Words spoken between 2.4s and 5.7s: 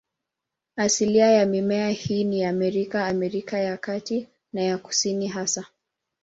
Amerika, Amerika ya Kati na ya Kusini hasa.